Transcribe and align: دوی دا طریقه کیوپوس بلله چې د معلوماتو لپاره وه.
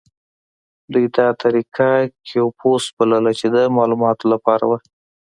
دوی 0.91 1.05
دا 1.15 1.27
طریقه 1.41 1.89
کیوپوس 2.27 2.83
بلله 2.97 3.31
چې 3.39 3.45
د 3.53 3.55
معلوماتو 3.75 4.25
لپاره 4.33 4.63
وه. 4.69 4.77